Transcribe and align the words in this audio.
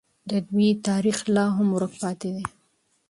د 0.29 0.31
دوی 0.49 0.69
تاریخ 0.87 1.17
لا 1.35 1.45
هم 1.55 1.67
ورک 1.75 1.93
پاتې 2.01 2.29
دی. 2.35 2.45